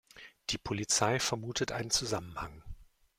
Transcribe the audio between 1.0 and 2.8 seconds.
vermutet einen Zusammenhang.